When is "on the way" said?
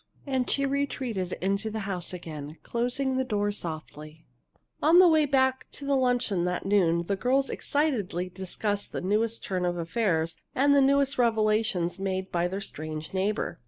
4.81-5.27